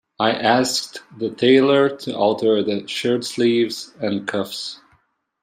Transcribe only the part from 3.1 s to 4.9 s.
sleeves and cuffs.